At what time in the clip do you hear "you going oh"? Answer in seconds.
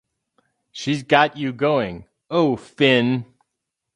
1.37-2.55